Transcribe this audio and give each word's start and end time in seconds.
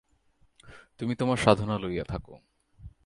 তুমি 0.99 1.13
তোমার 1.15 1.37
সাধনা 1.37 1.75
লইয়া 1.79 2.03
থাক। 2.03 2.25